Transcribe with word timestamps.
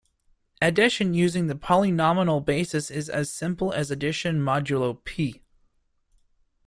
Addition 0.63 1.13
using 1.13 1.45
the 1.45 1.53
polynomial 1.53 2.43
basis 2.43 2.89
is 2.89 3.07
as 3.07 3.31
simple 3.31 3.71
as 3.71 3.91
addition 3.91 4.39
modulo 4.39 4.97
"p". 5.03 5.43